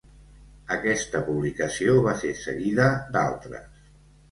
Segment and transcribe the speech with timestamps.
[0.75, 3.89] Aquesta publicació va ser seguida d'altres.